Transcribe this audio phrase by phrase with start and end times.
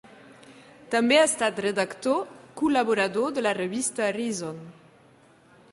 [0.95, 2.17] També ha estat redactor
[2.63, 4.61] col·laborador de la revista "Reason".